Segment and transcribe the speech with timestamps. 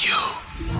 [0.00, 0.71] you.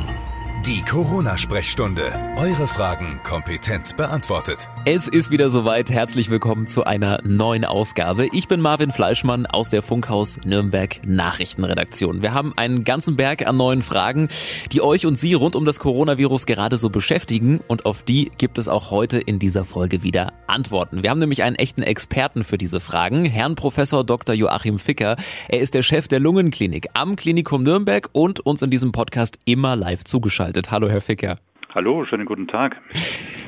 [0.67, 2.05] Die Corona-Sprechstunde.
[2.37, 4.69] Eure Fragen kompetent beantwortet.
[4.85, 5.91] Es ist wieder soweit.
[5.91, 8.29] Herzlich willkommen zu einer neuen Ausgabe.
[8.31, 12.23] Ich bin Marvin Fleischmann aus der Funkhaus Nürnberg Nachrichtenredaktion.
[12.23, 14.29] Wir haben einen ganzen Berg an neuen Fragen,
[14.71, 17.59] die euch und Sie rund um das Coronavirus gerade so beschäftigen.
[17.67, 21.03] Und auf die gibt es auch heute in dieser Folge wieder Antworten.
[21.03, 24.37] Wir haben nämlich einen echten Experten für diese Fragen, Herrn Professor Dr.
[24.37, 25.17] Joachim Ficker.
[25.49, 29.75] Er ist der Chef der Lungenklinik am Klinikum Nürnberg und uns in diesem Podcast immer
[29.75, 30.71] live zugeschaltet zugeschaltet.
[30.71, 31.37] Hallo, Herr Ficker.
[31.75, 32.77] Hallo, schönen guten Tag.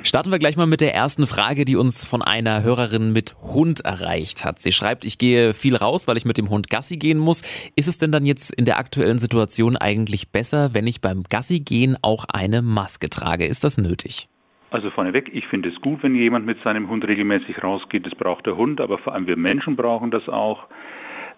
[0.02, 3.80] Starten wir gleich mal mit der ersten Frage, die uns von einer Hörerin mit Hund
[3.84, 4.60] erreicht hat.
[4.60, 7.42] Sie schreibt, ich gehe viel raus, weil ich mit dem Hund Gassi gehen muss.
[7.76, 11.60] Ist es denn dann jetzt in der aktuellen Situation eigentlich besser, wenn ich beim Gassi
[11.60, 13.44] gehen auch eine Maske trage?
[13.44, 14.28] Ist das nötig?
[14.70, 18.06] Also vorneweg, ich finde es gut, wenn jemand mit seinem Hund regelmäßig rausgeht.
[18.06, 20.66] Das braucht der Hund, aber vor allem wir Menschen brauchen das auch.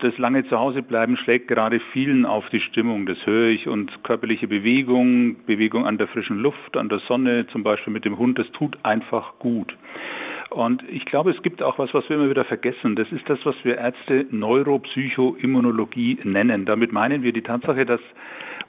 [0.00, 3.66] Das lange Zuhausebleiben schlägt gerade vielen auf die Stimmung, das höre ich.
[3.66, 8.18] Und körperliche Bewegung, Bewegung an der frischen Luft, an der Sonne, zum Beispiel mit dem
[8.18, 9.74] Hund, das tut einfach gut.
[10.50, 12.94] Und ich glaube, es gibt auch was, was wir immer wieder vergessen.
[12.94, 16.66] Das ist das, was wir Ärzte Neuropsychoimmunologie nennen.
[16.66, 18.00] Damit meinen wir die Tatsache, dass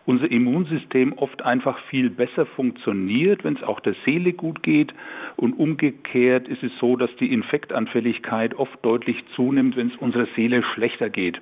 [0.05, 4.93] unser Immunsystem oft einfach viel besser funktioniert, wenn es auch der Seele gut geht.
[5.35, 10.63] Und umgekehrt ist es so, dass die Infektanfälligkeit oft deutlich zunimmt, wenn es unserer Seele
[10.73, 11.39] schlechter geht.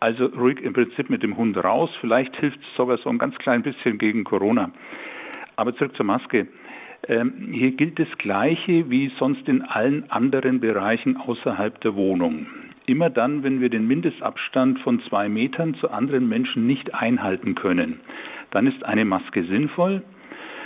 [0.00, 1.90] Also ruhig im Prinzip mit dem Hund raus.
[2.00, 4.70] Vielleicht hilft es sogar so ein ganz klein bisschen gegen Corona.
[5.56, 6.48] Aber zurück zur Maske.
[7.08, 12.46] Ähm, hier gilt das Gleiche wie sonst in allen anderen Bereichen außerhalb der Wohnung.
[12.86, 18.00] Immer dann, wenn wir den Mindestabstand von zwei Metern zu anderen Menschen nicht einhalten können,
[18.50, 20.02] dann ist eine Maske sinnvoll.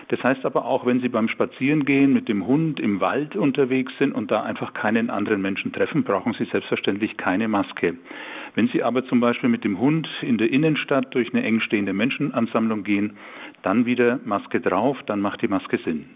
[0.09, 4.12] Das heißt aber auch, wenn Sie beim Spazierengehen mit dem Hund im Wald unterwegs sind
[4.12, 7.97] und da einfach keinen anderen Menschen treffen, brauchen Sie selbstverständlich keine Maske.
[8.55, 11.92] Wenn Sie aber zum Beispiel mit dem Hund in der Innenstadt durch eine eng stehende
[11.92, 13.17] Menschenansammlung gehen,
[13.62, 16.06] dann wieder Maske drauf, dann macht die Maske Sinn.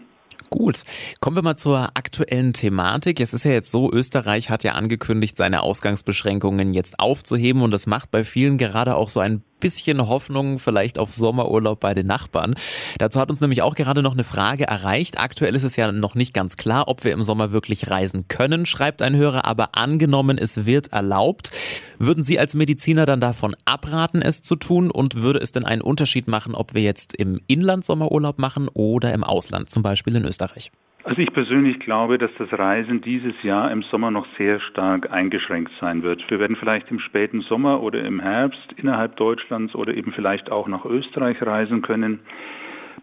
[0.49, 0.83] Gut,
[1.19, 3.19] kommen wir mal zur aktuellen Thematik.
[3.19, 7.87] Es ist ja jetzt so, Österreich hat ja angekündigt, seine Ausgangsbeschränkungen jetzt aufzuheben und das
[7.87, 12.55] macht bei vielen gerade auch so ein bisschen Hoffnung vielleicht auf Sommerurlaub bei den Nachbarn.
[12.97, 15.19] Dazu hat uns nämlich auch gerade noch eine Frage erreicht.
[15.19, 18.65] Aktuell ist es ja noch nicht ganz klar, ob wir im Sommer wirklich reisen können,
[18.65, 21.51] schreibt ein Hörer, aber angenommen, es wird erlaubt.
[21.99, 25.81] Würden Sie als Mediziner dann davon abraten, es zu tun und würde es denn einen
[25.81, 30.25] Unterschied machen, ob wir jetzt im Inland Sommerurlaub machen oder im Ausland, zum Beispiel in
[30.25, 30.71] Österreich?
[31.05, 35.71] Also ich persönlich glaube, dass das Reisen dieses Jahr im Sommer noch sehr stark eingeschränkt
[35.79, 36.27] sein wird.
[36.31, 40.67] Wir werden vielleicht im späten Sommer oder im Herbst innerhalb Deutschlands oder eben vielleicht auch
[40.67, 42.21] nach Österreich reisen können.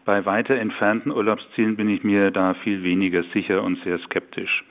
[0.04, 4.64] Bei weiter entfernten Urlaubszielen bin ich mir da viel weniger sicher und sehr skeptisch.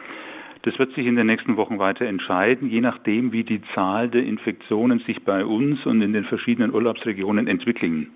[0.63, 4.25] Das wird sich in den nächsten Wochen weiter entscheiden, je nachdem, wie die Zahl der
[4.25, 8.11] Infektionen sich bei uns und in den verschiedenen Urlaubsregionen entwickeln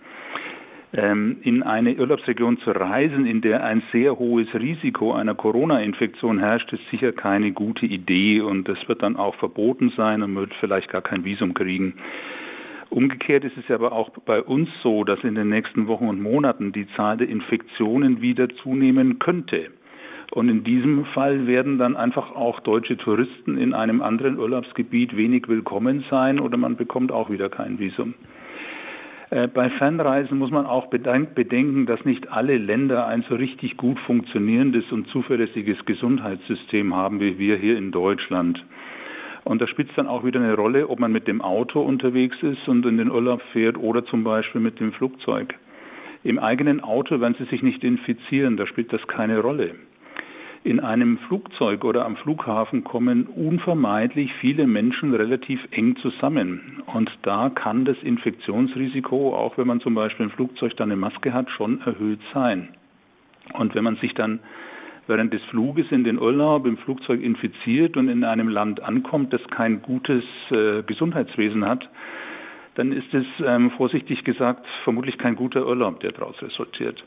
[0.97, 6.89] in eine Urlaubsregion zu reisen, in der ein sehr hohes Risiko einer Corona-Infektion herrscht, ist
[6.89, 11.01] sicher keine gute Idee und das wird dann auch verboten sein und wird vielleicht gar
[11.01, 11.95] kein Visum kriegen.
[12.89, 16.71] Umgekehrt ist es aber auch bei uns so, dass in den nächsten Wochen und Monaten
[16.71, 19.71] die Zahl der Infektionen wieder zunehmen könnte.
[20.31, 25.49] Und in diesem Fall werden dann einfach auch deutsche Touristen in einem anderen Urlaubsgebiet wenig
[25.49, 28.13] willkommen sein oder man bekommt auch wieder kein Visum.
[29.29, 33.99] Äh, bei Fernreisen muss man auch bedenken, dass nicht alle Länder ein so richtig gut
[33.99, 38.63] funktionierendes und zuverlässiges Gesundheitssystem haben wie wir hier in Deutschland.
[39.43, 42.37] Und da spielt es dann auch wieder eine Rolle, ob man mit dem Auto unterwegs
[42.41, 45.53] ist und in den Urlaub fährt oder zum Beispiel mit dem Flugzeug.
[46.23, 49.75] Im eigenen Auto werden Sie sich nicht infizieren, da spielt das keine Rolle.
[50.65, 56.81] In einem Flugzeug oder am Flughafen kommen unvermeidlich viele Menschen relativ eng zusammen.
[56.91, 61.33] Und da kann das Infektionsrisiko, auch wenn man zum Beispiel im Flugzeug dann eine Maske
[61.33, 62.69] hat, schon erhöht sein.
[63.53, 64.39] Und wenn man sich dann
[65.05, 69.43] während des Fluges in den Urlaub im Flugzeug infiziert und in einem Land ankommt, das
[69.51, 71.87] kein gutes äh, Gesundheitswesen hat,
[72.73, 77.03] dann ist es ähm, vorsichtig gesagt vermutlich kein guter Urlaub, der daraus resultiert.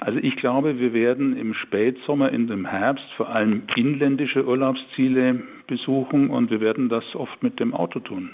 [0.00, 6.30] Also ich glaube, wir werden im Spätsommer, in dem Herbst vor allem inländische Urlaubsziele besuchen
[6.30, 8.30] und wir werden das oft mit dem Auto tun.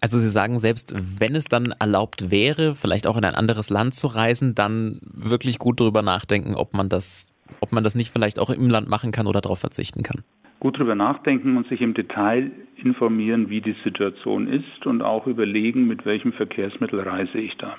[0.00, 3.94] Also Sie sagen, selbst wenn es dann erlaubt wäre, vielleicht auch in ein anderes Land
[3.94, 8.40] zu reisen, dann wirklich gut darüber nachdenken, ob man das, ob man das nicht vielleicht
[8.40, 10.22] auch im Land machen kann oder darauf verzichten kann.
[10.58, 15.86] Gut darüber nachdenken und sich im Detail informieren, wie die Situation ist und auch überlegen,
[15.86, 17.76] mit welchem Verkehrsmittel reise ich da.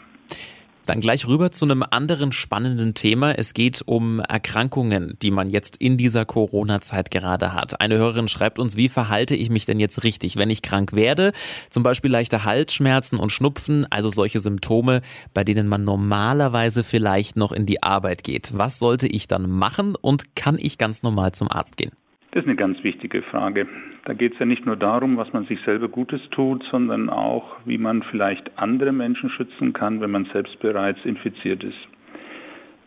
[0.86, 3.32] Dann gleich rüber zu einem anderen spannenden Thema.
[3.32, 7.82] Es geht um Erkrankungen, die man jetzt in dieser Corona-Zeit gerade hat.
[7.82, 11.32] Eine Hörerin schreibt uns, wie verhalte ich mich denn jetzt richtig, wenn ich krank werde?
[11.72, 15.02] Zum Beispiel leichte Halsschmerzen und Schnupfen, also solche Symptome,
[15.34, 18.52] bei denen man normalerweise vielleicht noch in die Arbeit geht.
[18.56, 21.94] Was sollte ich dann machen und kann ich ganz normal zum Arzt gehen?
[22.36, 23.66] Das ist eine ganz wichtige Frage.
[24.04, 27.56] Da geht es ja nicht nur darum, was man sich selber Gutes tut, sondern auch,
[27.64, 31.78] wie man vielleicht andere Menschen schützen kann, wenn man selbst bereits infiziert ist.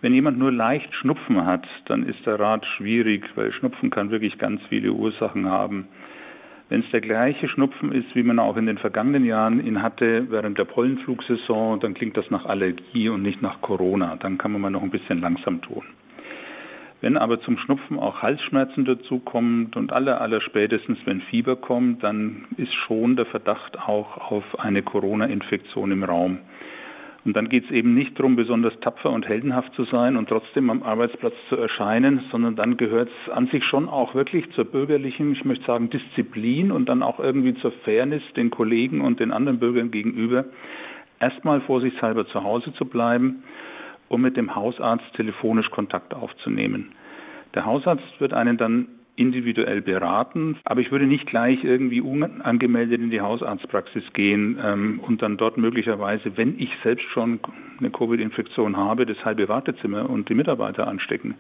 [0.03, 4.37] Wenn jemand nur leicht Schnupfen hat, dann ist der Rat schwierig, weil Schnupfen kann wirklich
[4.37, 5.89] ganz viele Ursachen haben.
[6.69, 10.31] Wenn es der gleiche Schnupfen ist, wie man auch in den vergangenen Jahren ihn hatte
[10.31, 14.17] während der Pollenflugsaison, dann klingt das nach Allergie und nicht nach Corona.
[14.17, 15.85] Dann kann man mal noch ein bisschen langsam tun.
[17.01, 22.47] Wenn aber zum Schnupfen auch Halsschmerzen dazukommt und aller, aller spätestens, wenn Fieber kommt, dann
[22.57, 26.39] ist schon der Verdacht auch auf eine Corona-Infektion im Raum.
[27.25, 30.71] Und dann geht es eben nicht darum, besonders tapfer und heldenhaft zu sein und trotzdem
[30.71, 35.33] am Arbeitsplatz zu erscheinen, sondern dann gehört es an sich schon auch wirklich zur bürgerlichen,
[35.33, 39.59] ich möchte sagen, Disziplin und dann auch irgendwie zur Fairness den Kollegen und den anderen
[39.59, 40.47] Bürgern gegenüber,
[41.21, 43.43] erstmal vorsichtshalber zu Hause zu bleiben
[44.09, 46.93] um mit dem Hausarzt telefonisch Kontakt aufzunehmen.
[47.55, 48.89] Der Hausarzt wird einen dann
[49.19, 55.23] individuell beraten, aber ich würde nicht gleich irgendwie unangemeldet in die Hausarztpraxis gehen ähm, und
[55.23, 57.41] dann dort möglicherweise, wenn ich selbst schon
[57.79, 61.35] eine Covid-Infektion habe, das halbe Wartezimmer und die Mitarbeiter anstecken.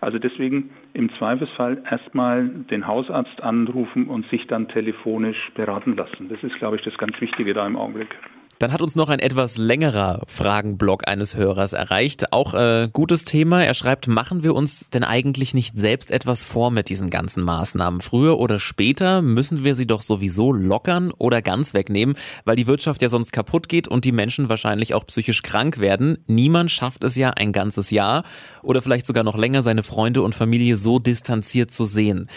[0.00, 6.30] Also deswegen im Zweifelsfall erstmal den Hausarzt anrufen und sich dann telefonisch beraten lassen.
[6.30, 8.08] Das ist, glaube ich, das ganz Wichtige da im Augenblick.
[8.58, 12.32] Dann hat uns noch ein etwas längerer Fragenblock eines Hörers erreicht.
[12.32, 13.64] Auch äh, gutes Thema.
[13.64, 18.00] Er schreibt, machen wir uns denn eigentlich nicht selbst etwas vor mit diesen ganzen Maßnahmen?
[18.00, 23.00] Früher oder später müssen wir sie doch sowieso lockern oder ganz wegnehmen, weil die Wirtschaft
[23.00, 26.18] ja sonst kaputt geht und die Menschen wahrscheinlich auch psychisch krank werden.
[26.26, 28.24] Niemand schafft es ja ein ganzes Jahr
[28.64, 32.28] oder vielleicht sogar noch länger, seine Freunde und Familie so distanziert zu sehen.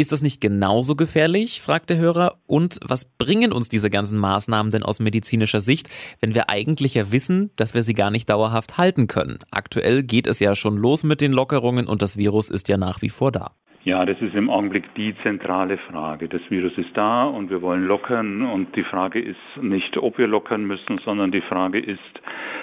[0.00, 2.38] Ist das nicht genauso gefährlich, fragt der Hörer.
[2.46, 5.90] Und was bringen uns diese ganzen Maßnahmen denn aus medizinischer Sicht,
[6.22, 9.40] wenn wir eigentlich ja wissen, dass wir sie gar nicht dauerhaft halten können?
[9.50, 13.02] Aktuell geht es ja schon los mit den Lockerungen und das Virus ist ja nach
[13.02, 13.50] wie vor da.
[13.84, 16.30] Ja, das ist im Augenblick die zentrale Frage.
[16.30, 20.28] Das Virus ist da und wir wollen lockern und die Frage ist nicht, ob wir
[20.28, 22.00] lockern müssen, sondern die Frage ist,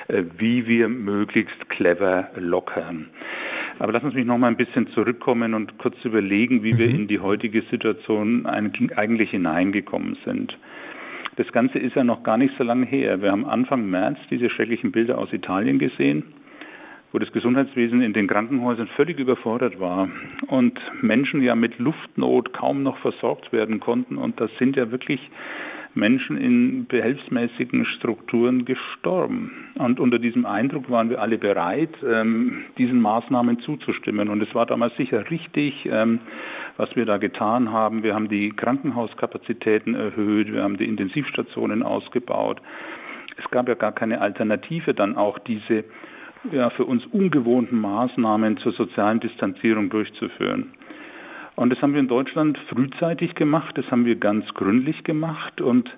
[0.07, 3.09] äh, wie wir möglichst clever lockern.
[3.79, 6.77] Aber lass uns mich noch mal ein bisschen zurückkommen und kurz überlegen, wie mhm.
[6.77, 10.57] wir in die heutige Situation eigentlich hineingekommen sind.
[11.35, 13.21] Das Ganze ist ja noch gar nicht so lange her.
[13.21, 16.23] Wir haben Anfang März diese schrecklichen Bilder aus Italien gesehen,
[17.11, 20.09] wo das Gesundheitswesen in den Krankenhäusern völlig überfordert war
[20.47, 24.17] und Menschen ja mit Luftnot kaum noch versorgt werden konnten.
[24.17, 25.19] Und das sind ja wirklich
[25.97, 29.51] Menschen in behelfsmäßigen Strukturen gestorben.
[29.75, 34.29] Und unter diesem Eindruck waren wir alle bereit, ähm, diesen Maßnahmen zuzustimmen.
[34.29, 36.19] Und es war damals sicher richtig, ähm,
[36.77, 38.03] was wir da getan haben.
[38.03, 42.61] Wir haben die Krankenhauskapazitäten erhöht, wir haben die Intensivstationen ausgebaut.
[43.37, 45.83] Es gab ja gar keine Alternative, dann auch diese
[46.51, 50.71] ja, für uns ungewohnten Maßnahmen zur sozialen Distanzierung durchzuführen.
[51.57, 55.91] Und das haben wir in Deutschland frühzeitig gemacht, das haben wir ganz gründlich gemacht und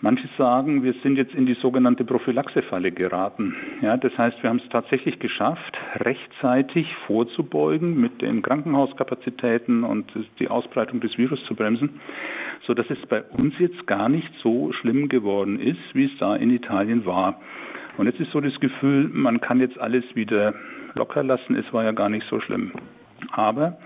[0.00, 3.56] Manche sagen, wir sind jetzt in die sogenannte Prophylaxefalle geraten.
[3.82, 10.06] Ja, das heißt, wir haben es tatsächlich geschafft, rechtzeitig vorzubeugen, mit den Krankenhauskapazitäten und
[10.38, 11.98] die Ausbreitung des Virus zu bremsen,
[12.64, 16.36] so dass es bei uns jetzt gar nicht so schlimm geworden ist, wie es da
[16.36, 17.40] in Italien war.
[17.96, 20.54] Und jetzt ist so das Gefühl, man kann jetzt alles wieder
[20.94, 21.56] locker lassen.
[21.56, 22.70] Es war ja gar nicht so schlimm.
[23.32, 23.78] Aber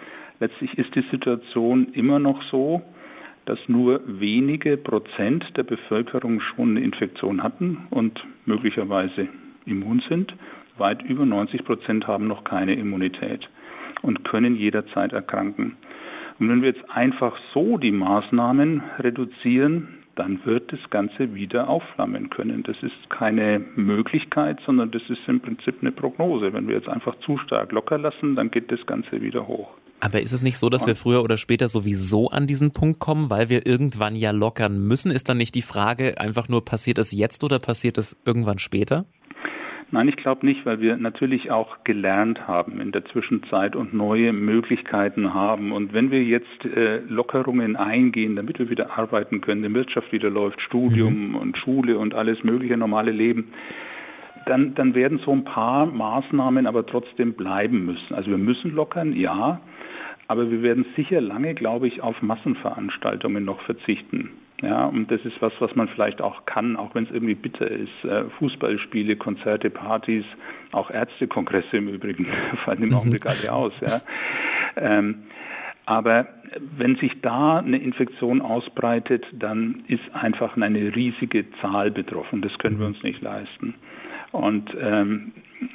[0.43, 2.83] Letztlich ist die Situation immer noch so,
[3.45, 9.29] dass nur wenige Prozent der Bevölkerung schon eine Infektion hatten und möglicherweise
[9.67, 10.35] immun sind.
[10.79, 13.49] Weit über 90 Prozent haben noch keine Immunität
[14.03, 15.77] und können jederzeit erkranken.
[16.41, 22.31] Und wenn wir jetzt einfach so die Maßnahmen reduzieren, dann wird das Ganze wieder aufflammen
[22.31, 22.63] können.
[22.63, 26.53] Das ist keine Möglichkeit, sondern das ist im Prinzip eine Prognose.
[26.53, 29.69] Wenn wir jetzt einfach zu stark locker lassen, dann geht das Ganze wieder hoch.
[30.01, 33.31] Aber ist es nicht so, dass wir früher oder später sowieso an diesen Punkt kommen,
[33.31, 35.13] weil wir irgendwann ja lockern müssen?
[35.13, 39.05] Ist dann nicht die Frage einfach nur, passiert es jetzt oder passiert es irgendwann später?
[39.95, 44.33] Nein, ich glaube nicht, weil wir natürlich auch gelernt haben in der Zwischenzeit und neue
[44.33, 45.71] Möglichkeiten haben.
[45.71, 50.31] Und wenn wir jetzt äh, Lockerungen eingehen, damit wir wieder arbeiten können, die Wirtschaft wieder
[50.31, 51.35] läuft, Studium mhm.
[51.35, 53.53] und Schule und alles mögliche normale Leben,
[54.47, 58.15] dann, dann werden so ein paar Maßnahmen aber trotzdem bleiben müssen.
[58.15, 59.61] Also wir müssen lockern, ja,
[60.27, 64.31] aber wir werden sicher lange, glaube ich, auf Massenveranstaltungen noch verzichten.
[64.63, 67.69] Ja, und das ist was, was man vielleicht auch kann, auch wenn es irgendwie bitter
[67.69, 68.05] ist.
[68.05, 70.25] Äh, Fußballspiele, Konzerte, Partys,
[70.71, 72.29] auch Ärztekongresse im Übrigen
[72.65, 72.95] fallen im mhm.
[72.95, 73.73] Augenblick alle aus.
[73.81, 74.01] Ja.
[74.77, 75.25] Ähm,
[75.85, 76.29] aber
[76.77, 82.41] wenn sich da eine Infektion ausbreitet, dann ist einfach eine riesige Zahl betroffen.
[82.41, 82.95] Das können wir mhm.
[82.95, 83.75] uns nicht leisten.
[84.31, 85.33] Und ähm,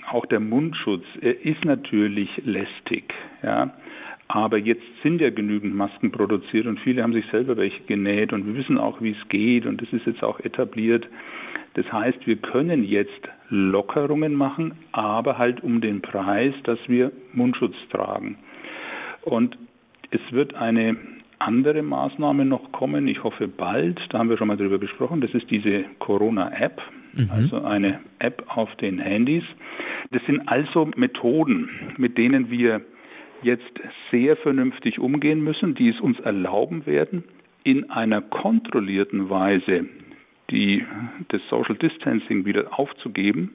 [0.10, 3.13] auch der Mundschutz ist natürlich lästig.
[3.44, 3.74] Ja.
[4.29, 8.46] Aber jetzt sind ja genügend Masken produziert und viele haben sich selber welche genäht und
[8.46, 11.07] wir wissen auch, wie es geht und das ist jetzt auch etabliert.
[11.75, 17.75] Das heißt, wir können jetzt Lockerungen machen, aber halt um den Preis, dass wir Mundschutz
[17.91, 18.38] tragen.
[19.22, 19.57] Und
[20.12, 20.98] es wird eine
[21.39, 25.31] andere Maßnahme noch kommen, ich hoffe bald, da haben wir schon mal drüber gesprochen, das
[25.34, 26.81] ist diese Corona-App,
[27.13, 27.29] mhm.
[27.31, 29.43] also eine App auf den Handys.
[30.12, 32.81] Das sind also Methoden, mit denen wir
[33.44, 33.79] jetzt
[34.12, 37.24] sehr vernünftig umgehen müssen, die es uns erlauben werden,
[37.63, 39.86] in einer kontrollierten Weise
[40.50, 40.86] die,
[41.29, 43.53] das Social Distancing wieder aufzugeben,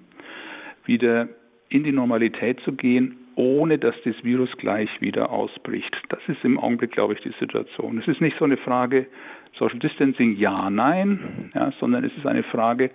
[0.84, 1.28] wieder
[1.68, 5.96] in die Normalität zu gehen, ohne dass das Virus gleich wieder ausbricht.
[6.10, 7.98] Das ist im Augenblick, glaube ich, die Situation.
[7.98, 9.06] Es ist nicht so eine Frage
[9.58, 12.90] Social Distancing ja, nein, ja, sondern es ist eine Frage,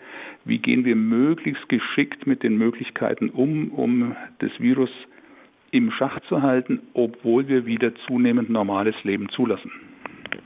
[0.45, 4.89] wie gehen wir möglichst geschickt mit den Möglichkeiten um, um das Virus
[5.71, 9.71] im Schach zu halten, obwohl wir wieder zunehmend normales Leben zulassen.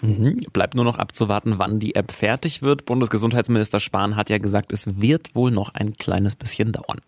[0.01, 0.37] Mhm.
[0.53, 2.85] Bleibt nur noch abzuwarten, wann die App fertig wird.
[2.85, 7.01] Bundesgesundheitsminister Spahn hat ja gesagt, es wird wohl noch ein kleines bisschen dauern.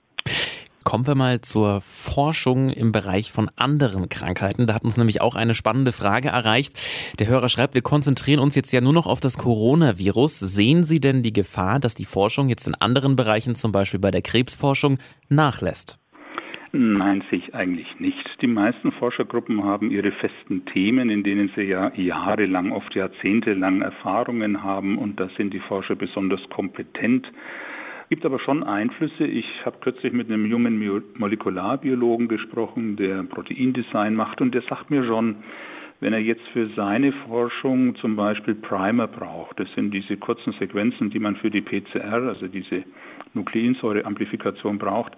[0.84, 4.68] Kommen wir mal zur Forschung im Bereich von anderen Krankheiten.
[4.68, 6.74] Da hat uns nämlich auch eine spannende Frage erreicht.
[7.20, 10.40] Der Hörer schreibt, wir konzentrieren uns jetzt ja nur noch auf das Coronavirus.
[10.40, 14.12] Sehen Sie denn die Gefahr, dass die Forschung jetzt in anderen Bereichen, zum Beispiel bei
[14.12, 16.00] der Krebsforschung, nachlässt?
[16.76, 18.42] Nein, sich eigentlich nicht.
[18.42, 24.64] Die meisten Forschergruppen haben ihre festen Themen, in denen sie ja jahrelang, oft jahrzehntelang Erfahrungen
[24.64, 27.32] haben und da sind die Forscher besonders kompetent.
[28.10, 29.24] Gibt aber schon Einflüsse.
[29.24, 30.80] Ich habe kürzlich mit einem jungen
[31.16, 35.44] Molekularbiologen gesprochen, der Proteindesign macht und der sagt mir schon,
[36.00, 41.12] wenn er jetzt für seine Forschung zum Beispiel Primer braucht, das sind diese kurzen Sequenzen,
[41.12, 42.84] die man für die PCR, also diese
[43.36, 45.16] Nukleinsäureamplifikation braucht,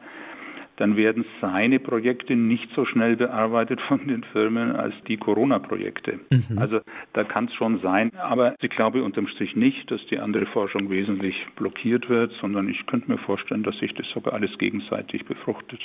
[0.78, 6.20] dann werden seine Projekte nicht so schnell bearbeitet von den Firmen als die Corona-Projekte.
[6.30, 6.58] Mhm.
[6.58, 6.80] Also
[7.14, 10.90] da kann es schon sein, aber ich glaube unterm Strich nicht, dass die andere Forschung
[10.90, 15.80] wesentlich blockiert wird, sondern ich könnte mir vorstellen, dass sich das sogar alles gegenseitig befruchtet.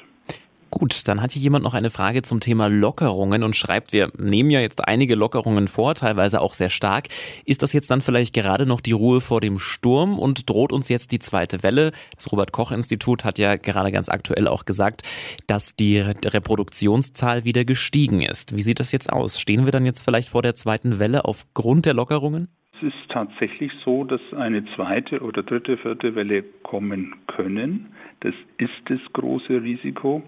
[0.70, 4.50] Gut, dann hat hier jemand noch eine Frage zum Thema Lockerungen und schreibt, wir nehmen
[4.50, 7.08] ja jetzt einige Lockerungen vor, teilweise auch sehr stark.
[7.44, 10.88] Ist das jetzt dann vielleicht gerade noch die Ruhe vor dem Sturm und droht uns
[10.88, 11.90] jetzt die zweite Welle?
[12.14, 15.02] Das Robert Koch Institut hat ja gerade ganz aktuell auch gesagt,
[15.48, 18.54] dass die Reproduktionszahl wieder gestiegen ist.
[18.54, 19.40] Wie sieht das jetzt aus?
[19.40, 22.48] Stehen wir dann jetzt vielleicht vor der zweiten Welle aufgrund der Lockerungen?
[22.80, 27.88] Es ist tatsächlich so, dass eine zweite oder dritte, vierte Welle kommen können.
[28.20, 30.22] Das ist das große Risiko.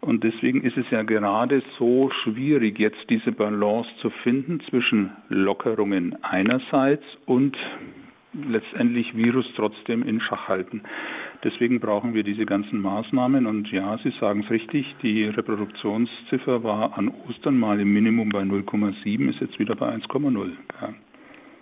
[0.00, 6.16] Und deswegen ist es ja gerade so schwierig, jetzt diese Balance zu finden zwischen Lockerungen
[6.22, 7.54] einerseits und
[8.32, 10.82] letztendlich Virus trotzdem in Schach halten.
[11.44, 13.46] Deswegen brauchen wir diese ganzen Maßnahmen.
[13.46, 18.42] Und ja, Sie sagen es richtig, die Reproduktionsziffer war an Ostern mal im Minimum bei
[18.42, 20.52] 0,7, ist jetzt wieder bei 1,0.
[20.80, 20.94] Ja.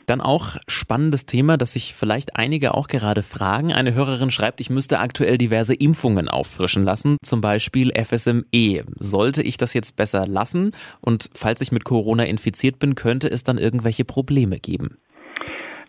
[0.08, 3.74] Dann auch spannendes Thema, das sich vielleicht einige auch gerade fragen.
[3.74, 8.84] Eine Hörerin schreibt, ich müsste aktuell diverse Impfungen auffrischen lassen, zum Beispiel FSME.
[8.98, 10.72] Sollte ich das jetzt besser lassen?
[11.02, 14.96] Und falls ich mit Corona infiziert bin, könnte es dann irgendwelche Probleme geben?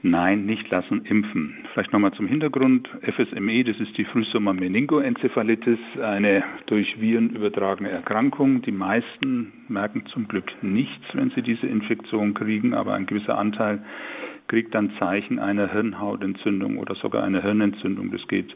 [0.01, 1.57] Nein, nicht lassen, impfen.
[1.73, 2.87] Vielleicht nochmal zum Hintergrund.
[3.01, 8.61] FSME, das ist die Frühsommer-Meningoenzephalitis, eine durch Viren übertragene Erkrankung.
[8.61, 13.83] Die meisten merken zum Glück nichts, wenn sie diese Infektion kriegen, aber ein gewisser Anteil
[14.47, 18.09] kriegt dann Zeichen einer Hirnhautentzündung oder sogar einer Hirnentzündung.
[18.11, 18.55] Das geht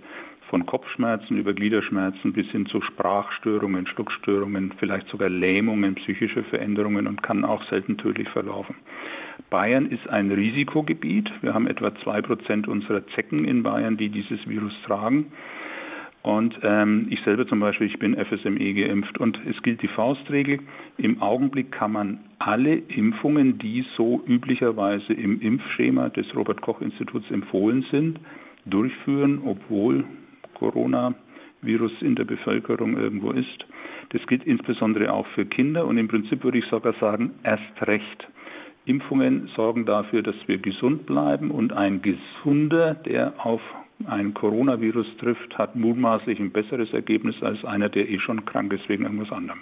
[0.49, 7.21] von Kopfschmerzen über Gliederschmerzen bis hin zu Sprachstörungen, Schluckstörungen, vielleicht sogar Lähmungen, psychische Veränderungen und
[7.21, 8.75] kann auch selten tödlich verlaufen.
[9.49, 11.29] Bayern ist ein Risikogebiet.
[11.41, 15.31] Wir haben etwa zwei Prozent unserer Zecken in Bayern, die dieses Virus tragen.
[16.23, 20.59] Und ähm, ich selber zum Beispiel, ich bin FSME geimpft und es gilt die Faustregel.
[20.97, 27.29] Im Augenblick kann man alle Impfungen, die so üblicherweise im Impfschema des Robert Koch Instituts
[27.29, 28.21] empfohlen sind,
[28.65, 30.05] durchführen, obwohl
[30.53, 33.65] Coronavirus in der Bevölkerung irgendwo ist.
[34.09, 38.27] Das gilt insbesondere auch für Kinder und im Prinzip würde ich sogar sagen, erst recht.
[38.85, 43.61] Impfungen sorgen dafür, dass wir gesund bleiben und ein Gesunder, der auf
[44.05, 48.87] ein Coronavirus trifft, hat mutmaßlich ein besseres Ergebnis als einer, der eh schon krank ist
[48.89, 49.61] wegen irgendwas anderem.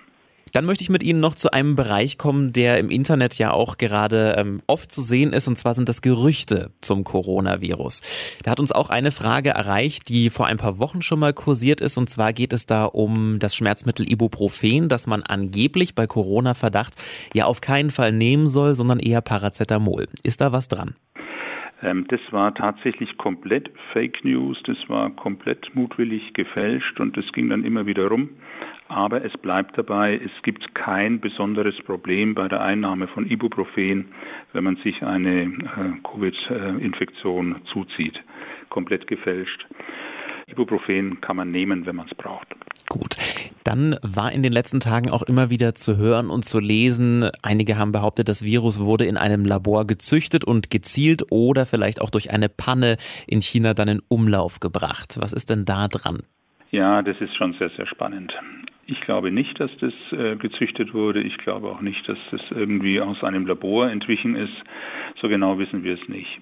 [0.51, 3.77] Dann möchte ich mit Ihnen noch zu einem Bereich kommen, der im Internet ja auch
[3.77, 8.01] gerade ähm, oft zu sehen ist, und zwar sind das Gerüchte zum Coronavirus.
[8.43, 11.81] Da hat uns auch eine Frage erreicht, die vor ein paar Wochen schon mal kursiert
[11.81, 16.95] ist, und zwar geht es da um das Schmerzmittel Ibuprofen, das man angeblich bei Corona-Verdacht
[17.33, 20.07] ja auf keinen Fall nehmen soll, sondern eher Paracetamol.
[20.23, 20.95] Ist da was dran?
[21.81, 27.49] Ähm, das war tatsächlich komplett Fake News, das war komplett mutwillig gefälscht und das ging
[27.49, 28.29] dann immer wieder rum.
[28.87, 34.09] Aber es bleibt dabei, es gibt kein besonderes Problem bei der Einnahme von Ibuprofen,
[34.51, 35.49] wenn man sich eine äh,
[36.03, 38.21] Covid-Infektion zuzieht.
[38.69, 39.65] Komplett gefälscht.
[40.47, 42.47] Ibuprofen kann man nehmen, wenn man es braucht.
[42.89, 43.30] Gut.
[43.71, 47.77] Dann war in den letzten Tagen auch immer wieder zu hören und zu lesen, einige
[47.77, 52.31] haben behauptet, das Virus wurde in einem Labor gezüchtet und gezielt oder vielleicht auch durch
[52.31, 52.97] eine Panne
[53.27, 55.17] in China dann in Umlauf gebracht.
[55.21, 56.17] Was ist denn da dran?
[56.71, 58.33] Ja, das ist schon sehr, sehr spannend.
[58.87, 61.21] Ich glaube nicht, dass das äh, gezüchtet wurde.
[61.21, 64.57] Ich glaube auch nicht, dass das irgendwie aus einem Labor entwichen ist.
[65.21, 66.41] So genau wissen wir es nicht.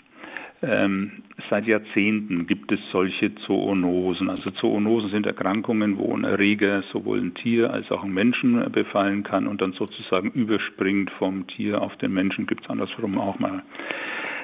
[0.62, 4.30] Ähm, seit Jahrzehnten gibt es solche Zoonosen.
[4.30, 9.24] Also Zoonosen sind Erkrankungen, wo ein Erreger sowohl ein Tier als auch einen Menschen befallen
[9.24, 12.46] kann und dann sozusagen überspringt vom Tier auf den Menschen.
[12.46, 13.64] Gibt es andersrum auch mal.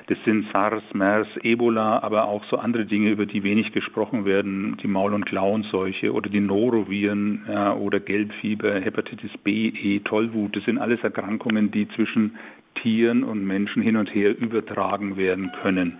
[0.07, 4.77] Das sind SARS, MERS, Ebola, aber auch so andere Dinge, über die wenig gesprochen werden,
[4.83, 10.55] die Maul- und Klauenseuche oder die Noroviren ja, oder Gelbfieber, Hepatitis B, E, Tollwut.
[10.55, 12.37] Das sind alles Erkrankungen, die zwischen
[12.75, 15.97] Tieren und Menschen hin und her übertragen werden können.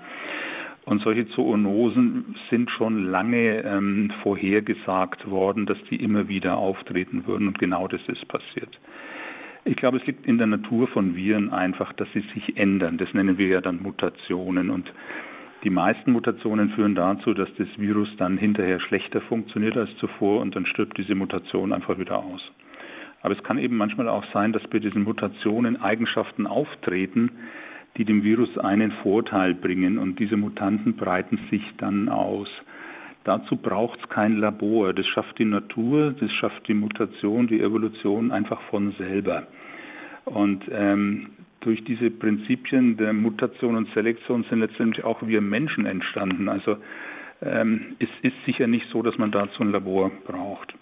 [0.86, 7.48] Und solche Zoonosen sind schon lange ähm, vorhergesagt worden, dass die immer wieder auftreten würden.
[7.48, 8.70] Und genau das ist passiert.
[9.67, 13.00] Ich glaube, es liegt in der Natur von Viren einfach, dass sie sich ändern.
[13.00, 14.69] Das nennen wir ja dann Mutationen.
[14.69, 14.93] Und
[15.63, 20.55] die meisten Mutationen führen dazu, dass das Virus dann hinterher schlechter funktioniert als zuvor und
[20.55, 22.41] dann stirbt diese Mutation einfach wieder aus.
[23.24, 27.31] Aber es kann eben manchmal auch sein, dass bei diesen Mutationen Eigenschaften auftreten,
[27.98, 32.50] die dem Virus einen Vorteil bringen und diese Mutanten breiten sich dann aus.
[33.25, 34.94] Dazu braucht es kein Labor.
[34.94, 39.48] Das schafft die Natur, das schafft die Mutation, die Evolution einfach von selber.
[40.25, 46.48] Und ähm, durch diese Prinzipien der Mutation und Selektion sind letztendlich auch wir Menschen entstanden.
[46.48, 46.77] Also
[47.41, 50.75] ähm, es ist sicher nicht so, dass man dazu ein Labor braucht.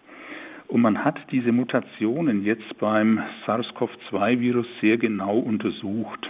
[0.68, 6.30] Und man hat diese Mutationen jetzt beim SARS-CoV-2-Virus sehr genau untersucht.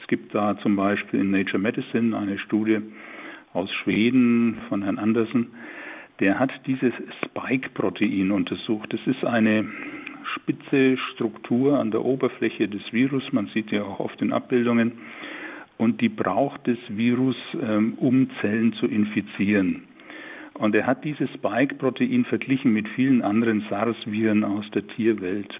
[0.00, 2.78] Es gibt da zum Beispiel in Nature Medicine eine Studie
[3.52, 5.48] aus Schweden von Herrn Andersen.
[6.20, 6.92] Der hat dieses
[7.24, 8.92] Spike-Protein untersucht.
[8.92, 9.66] Das ist eine
[10.34, 13.22] spitze Struktur an der Oberfläche des Virus.
[13.32, 14.92] Man sieht ja auch auf den Abbildungen.
[15.78, 19.84] Und die braucht das Virus, ähm, um Zellen zu infizieren.
[20.54, 25.58] Und er hat dieses Spike-Protein verglichen mit vielen anderen SARS-Viren aus der Tierwelt.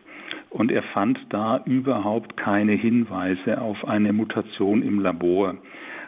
[0.50, 5.55] Und er fand da überhaupt keine Hinweise auf eine Mutation im Labor.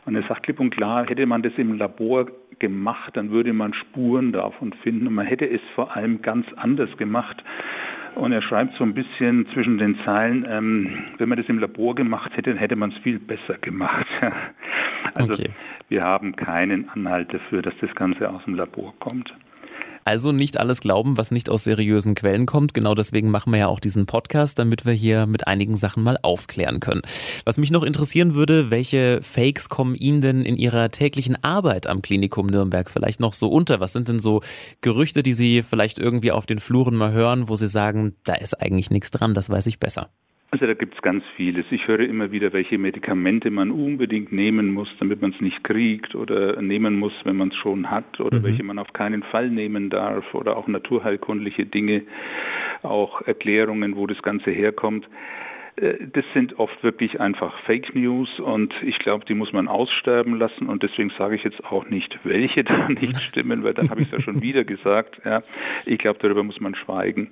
[0.04, 2.26] Und er sagt klipp und klar, hätte man das im Labor
[2.58, 5.06] gemacht, dann würde man Spuren davon finden.
[5.06, 7.42] Und man hätte es vor allem ganz anders gemacht.
[8.14, 11.94] Und er schreibt so ein bisschen zwischen den Zeilen, ähm, wenn man das im Labor
[11.94, 14.06] gemacht hätte, dann hätte man es viel besser gemacht.
[15.14, 15.50] also okay.
[15.88, 19.32] wir haben keinen Anhalt dafür, dass das Ganze aus dem Labor kommt.
[20.04, 22.74] Also nicht alles glauben, was nicht aus seriösen Quellen kommt.
[22.74, 26.18] Genau deswegen machen wir ja auch diesen Podcast, damit wir hier mit einigen Sachen mal
[26.22, 27.02] aufklären können.
[27.44, 32.02] Was mich noch interessieren würde, welche Fakes kommen Ihnen denn in Ihrer täglichen Arbeit am
[32.02, 33.80] Klinikum Nürnberg vielleicht noch so unter?
[33.80, 34.42] Was sind denn so
[34.80, 38.60] Gerüchte, die Sie vielleicht irgendwie auf den Fluren mal hören, wo Sie sagen, da ist
[38.60, 40.10] eigentlich nichts dran, das weiß ich besser?
[40.52, 41.64] Also da gibt es ganz vieles.
[41.70, 46.14] Ich höre immer wieder, welche Medikamente man unbedingt nehmen muss, damit man es nicht kriegt
[46.14, 48.44] oder nehmen muss, wenn man es schon hat oder mhm.
[48.44, 52.02] welche man auf keinen Fall nehmen darf oder auch naturheilkundliche Dinge,
[52.82, 55.08] auch Erklärungen, wo das Ganze herkommt.
[55.76, 60.38] Äh, das sind oft wirklich einfach Fake News und ich glaube, die muss man aussterben
[60.38, 64.02] lassen und deswegen sage ich jetzt auch nicht, welche da nicht stimmen, weil dann habe
[64.02, 65.18] ich es ja schon wieder gesagt.
[65.24, 65.42] Ja.
[65.86, 67.30] Ich glaube, darüber muss man schweigen.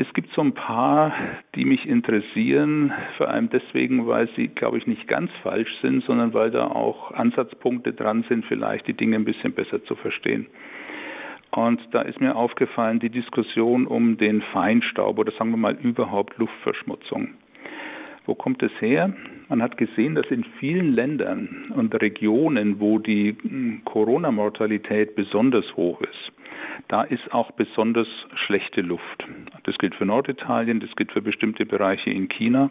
[0.00, 1.12] Es gibt so ein paar,
[1.54, 6.32] die mich interessieren, vor allem deswegen, weil sie, glaube ich, nicht ganz falsch sind, sondern
[6.32, 10.46] weil da auch Ansatzpunkte dran sind, vielleicht die Dinge ein bisschen besser zu verstehen.
[11.50, 16.38] Und da ist mir aufgefallen die Diskussion um den Feinstaub oder sagen wir mal überhaupt
[16.38, 17.34] Luftverschmutzung.
[18.24, 19.12] Wo kommt es her?
[19.50, 26.00] Man hat gesehen, dass in vielen Ländern und Regionen, wo die hm, Corona-Mortalität besonders hoch
[26.00, 26.32] ist,
[26.88, 28.08] da ist auch besonders
[28.46, 29.24] schlechte Luft.
[29.64, 32.70] Das gilt für Norditalien, das gilt für bestimmte Bereiche in China.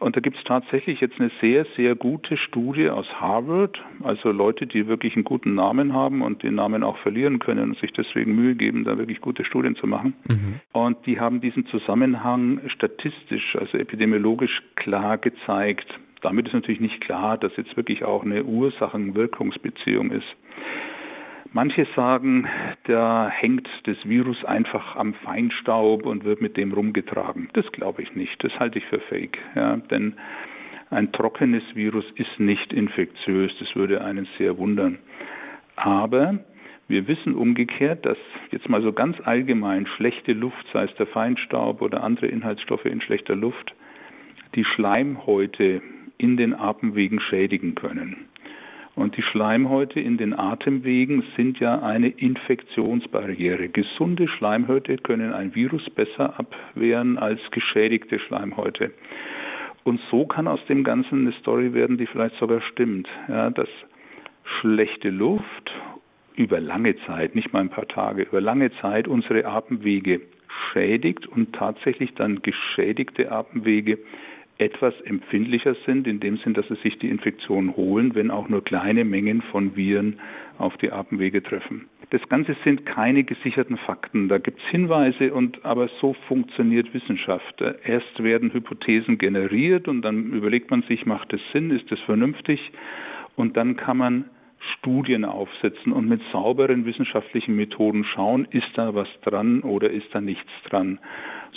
[0.00, 4.66] Und da gibt es tatsächlich jetzt eine sehr, sehr gute Studie aus Harvard, also Leute,
[4.66, 8.36] die wirklich einen guten Namen haben und den Namen auch verlieren können und sich deswegen
[8.36, 10.14] Mühe geben, da wirklich gute Studien zu machen.
[10.28, 10.60] Mhm.
[10.72, 15.88] Und die haben diesen Zusammenhang statistisch, also epidemiologisch klar gezeigt.
[16.20, 20.26] Damit ist natürlich nicht klar, dass jetzt wirklich auch eine Ursachen-Wirkungsbeziehung ist.
[21.52, 22.46] Manche sagen,
[22.88, 27.50] da hängt das Virus einfach am Feinstaub und wird mit dem rumgetragen.
[27.52, 28.42] Das glaube ich nicht.
[28.42, 29.38] Das halte ich für fake.
[29.54, 30.14] Ja, denn
[30.90, 33.52] ein trockenes Virus ist nicht infektiös.
[33.58, 34.98] Das würde einen sehr wundern.
[35.76, 36.38] Aber
[36.88, 38.16] wir wissen umgekehrt, dass
[38.52, 43.02] jetzt mal so ganz allgemein schlechte Luft, sei es der Feinstaub oder andere Inhaltsstoffe in
[43.02, 43.74] schlechter Luft,
[44.54, 45.82] die Schleimhäute
[46.16, 48.28] in den Atemwegen schädigen können.
[48.98, 53.68] Und die Schleimhäute in den Atemwegen sind ja eine Infektionsbarriere.
[53.68, 58.90] Gesunde Schleimhäute können ein Virus besser abwehren als geschädigte Schleimhäute.
[59.84, 63.08] Und so kann aus dem Ganzen eine Story werden, die vielleicht sogar stimmt.
[63.28, 63.68] Ja, dass
[64.60, 65.70] schlechte Luft
[66.34, 70.22] über lange Zeit, nicht mal ein paar Tage, über lange Zeit unsere Atemwege
[70.72, 73.98] schädigt und tatsächlich dann geschädigte Atemwege
[74.58, 78.62] etwas empfindlicher sind, in dem Sinn, dass sie sich die Infektion holen, wenn auch nur
[78.62, 80.20] kleine Mengen von Viren
[80.58, 81.88] auf die Atemwege treffen.
[82.10, 84.28] Das Ganze sind keine gesicherten Fakten.
[84.28, 87.62] Da gibt es Hinweise und aber so funktioniert Wissenschaft.
[87.84, 92.72] Erst werden Hypothesen generiert und dann überlegt man sich, macht es Sinn, ist es vernünftig?
[93.36, 94.24] Und dann kann man
[94.78, 100.20] Studien aufsetzen und mit sauberen wissenschaftlichen Methoden schauen, ist da was dran oder ist da
[100.20, 100.98] nichts dran.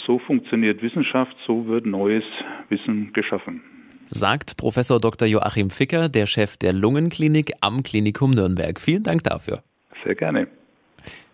[0.06, 2.24] So funktioniert Wissenschaft, so wird neues
[2.70, 3.62] Wissen geschaffen.
[4.08, 5.28] Sagt Professor Dr.
[5.28, 8.80] Joachim Ficker, der Chef der Lungenklinik am Klinikum Nürnberg.
[8.80, 9.64] Vielen Dank dafür.
[10.04, 10.48] Sehr gerne.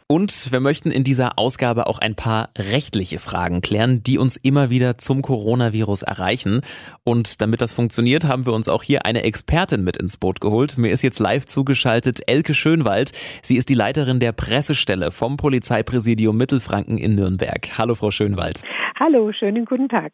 [0.10, 4.70] Und wir möchten in dieser Ausgabe auch ein paar rechtliche Fragen klären, die uns immer
[4.70, 6.62] wieder zum Coronavirus erreichen.
[7.04, 10.78] Und damit das funktioniert, haben wir uns auch hier eine Expertin mit ins Boot geholt.
[10.78, 13.12] Mir ist jetzt live zugeschaltet Elke Schönwald.
[13.42, 17.78] Sie ist die Leiterin der Pressestelle vom Polizeipräsidium Mittelfranken in Nürnberg.
[17.78, 18.62] Hallo, Frau Schönwald.
[19.10, 20.12] Hallo, schönen guten Tag.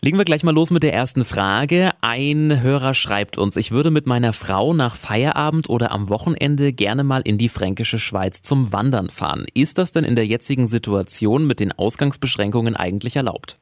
[0.00, 1.90] Legen wir gleich mal los mit der ersten Frage.
[2.00, 7.04] Ein Hörer schreibt uns, ich würde mit meiner Frau nach Feierabend oder am Wochenende gerne
[7.04, 9.44] mal in die fränkische Schweiz zum Wandern fahren.
[9.52, 13.58] Ist das denn in der jetzigen Situation mit den Ausgangsbeschränkungen eigentlich erlaubt?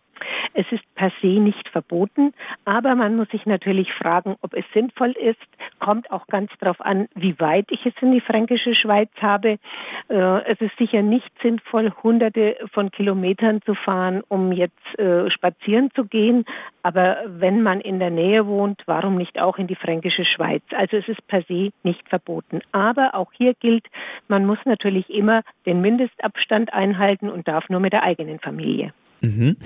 [0.55, 2.35] Es ist per se nicht verboten,
[2.65, 5.39] aber man muss sich natürlich fragen, ob es sinnvoll ist.
[5.79, 9.59] Kommt auch ganz darauf an, wie weit ich es in die fränkische Schweiz habe.
[10.09, 15.91] Äh, es ist sicher nicht sinnvoll, hunderte von Kilometern zu fahren, um jetzt äh, spazieren
[15.95, 16.45] zu gehen.
[16.83, 20.65] Aber wenn man in der Nähe wohnt, warum nicht auch in die fränkische Schweiz?
[20.75, 22.61] Also es ist per se nicht verboten.
[22.73, 23.87] Aber auch hier gilt,
[24.27, 28.93] man muss natürlich immer den Mindestabstand einhalten und darf nur mit der eigenen Familie.
[29.21, 29.57] Mhm.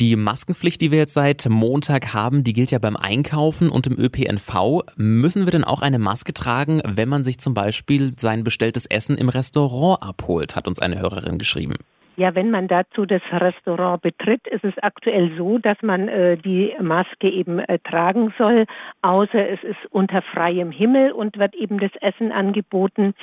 [0.00, 3.98] Die Maskenpflicht, die wir jetzt seit Montag haben, die gilt ja beim Einkaufen und im
[3.98, 4.82] ÖPNV.
[4.96, 9.16] Müssen wir denn auch eine Maske tragen, wenn man sich zum Beispiel sein bestelltes Essen
[9.16, 11.74] im Restaurant abholt, hat uns eine Hörerin geschrieben.
[12.16, 16.74] Ja, wenn man dazu das Restaurant betritt, ist es aktuell so, dass man äh, die
[16.80, 18.66] Maske eben äh, tragen soll,
[19.00, 23.14] außer es ist unter freiem Himmel und wird eben das Essen angeboten.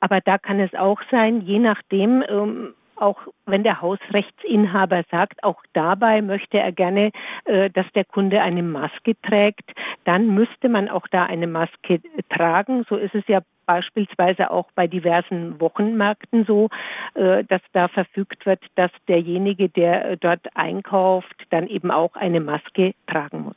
[0.00, 5.62] Aber da kann es auch sein, je nachdem, ähm, auch wenn der Hausrechtsinhaber sagt, auch
[5.72, 7.10] dabei möchte er gerne,
[7.44, 9.70] äh, dass der Kunde eine Maske trägt,
[10.04, 12.84] dann müsste man auch da eine Maske tragen.
[12.88, 16.68] So ist es ja beispielsweise auch bei diversen Wochenmärkten so,
[17.14, 22.94] äh, dass da verfügt wird, dass derjenige, der dort einkauft, dann eben auch eine Maske
[23.06, 23.56] tragen muss.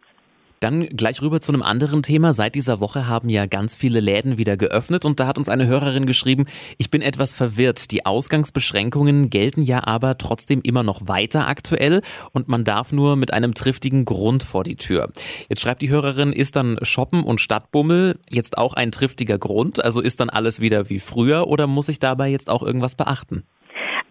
[0.60, 2.34] Dann gleich rüber zu einem anderen Thema.
[2.34, 5.68] Seit dieser Woche haben ja ganz viele Läden wieder geöffnet und da hat uns eine
[5.68, 6.46] Hörerin geschrieben,
[6.80, 7.92] ich bin etwas verwirrt.
[7.92, 13.34] Die Ausgangsbeschränkungen gelten ja aber trotzdem immer noch weiter aktuell und man darf nur mit
[13.34, 15.12] einem triftigen Grund vor die Tür.
[15.48, 19.84] Jetzt schreibt die Hörerin, ist dann Shoppen und Stadtbummel jetzt auch ein triftiger Grund?
[19.84, 23.44] Also ist dann alles wieder wie früher oder muss ich dabei jetzt auch irgendwas beachten?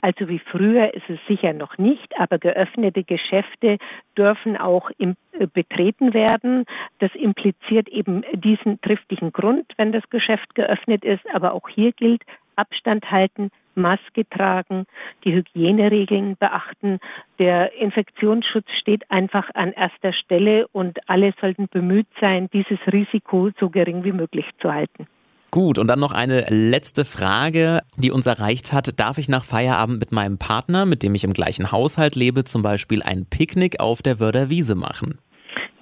[0.07, 3.79] Also wie früher ist es sicher noch nicht, aber geöffnete Geschäfte
[4.17, 6.65] dürfen auch im, äh, betreten werden.
[7.01, 11.25] Das impliziert eben diesen triftigen Grund, wenn das Geschäft geöffnet ist.
[11.35, 12.23] Aber auch hier gilt
[12.55, 14.87] Abstand halten, Maske tragen,
[15.25, 17.01] die Hygieneregeln beachten.
[17.41, 23.71] Der Infektionsschutz steht einfach an erster Stelle und alle sollten bemüht sein, dieses Risiko so
[23.71, 25.09] gering wie möglich zu halten.
[25.51, 28.99] Gut, und dann noch eine letzte Frage, die uns erreicht hat.
[28.99, 32.63] Darf ich nach Feierabend mit meinem Partner, mit dem ich im gleichen Haushalt lebe, zum
[32.63, 35.19] Beispiel ein Picknick auf der Wörder Wiese machen?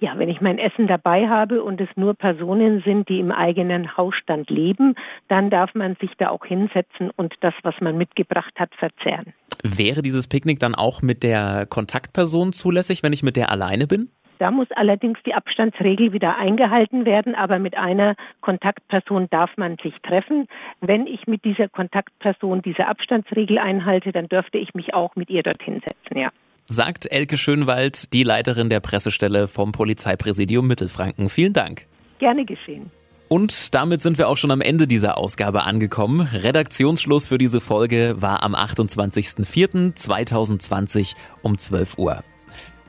[0.00, 3.96] Ja, wenn ich mein Essen dabei habe und es nur Personen sind, die im eigenen
[3.96, 4.94] Hausstand leben,
[5.28, 9.32] dann darf man sich da auch hinsetzen und das, was man mitgebracht hat, verzehren.
[9.62, 14.10] Wäre dieses Picknick dann auch mit der Kontaktperson zulässig, wenn ich mit der alleine bin?
[14.38, 19.94] Da muss allerdings die Abstandsregel wieder eingehalten werden, aber mit einer Kontaktperson darf man sich
[20.02, 20.48] treffen.
[20.80, 25.42] Wenn ich mit dieser Kontaktperson diese Abstandsregel einhalte, dann dürfte ich mich auch mit ihr
[25.42, 26.30] dorthin setzen, ja.
[26.66, 31.28] Sagt Elke Schönwald, die Leiterin der Pressestelle vom Polizeipräsidium Mittelfranken.
[31.28, 31.84] Vielen Dank.
[32.18, 32.90] Gerne geschehen.
[33.28, 36.20] Und damit sind wir auch schon am Ende dieser Ausgabe angekommen.
[36.20, 42.22] Redaktionsschluss für diese Folge war am 28.04.2020 um 12 Uhr.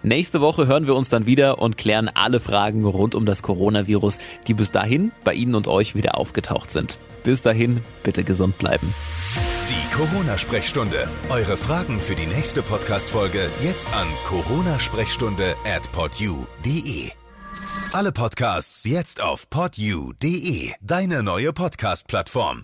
[0.06, 4.20] Nächste Woche hören wir uns dann wieder und klären alle Fragen rund um das Coronavirus,
[4.46, 7.00] die bis dahin bei Ihnen und euch wieder aufgetaucht sind.
[7.24, 8.94] Bis dahin, bitte gesund bleiben.
[9.68, 11.10] Die Corona-Sprechstunde.
[11.30, 17.10] Eure Fragen für die nächste Podcast-Folge jetzt an coronasprechstunde at podyou.de.
[17.92, 22.62] Alle Podcasts jetzt auf podyou.de, deine neue Podcast-Plattform.